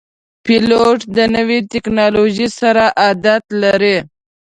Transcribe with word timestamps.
پیلوټ 0.45 0.99
د 1.15 1.17
نوي 1.35 1.59
ټکنالوژۍ 1.71 2.47
سره 2.59 2.83
عادت 3.01 3.43
لري. 3.61 3.97